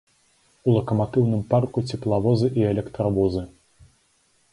У 0.69 0.73
лакаматыўным 0.77 1.43
парку 1.51 1.83
цеплавозы 1.97 2.47
і 2.61 2.65
электравозы. 2.71 3.43